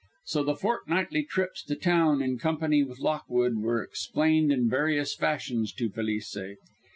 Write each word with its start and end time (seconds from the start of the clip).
So 0.25 0.43
the 0.43 0.55
fortnightly 0.55 1.21
trips 1.25 1.61
to 1.65 1.75
town 1.75 2.23
in 2.23 2.39
company 2.39 2.83
with 2.83 2.97
Lockwood 2.97 3.59
were 3.59 3.83
explained 3.83 4.51
in 4.51 4.67
various 4.67 5.13
fashions 5.13 5.71
to 5.73 5.91
Felice. 5.91 6.35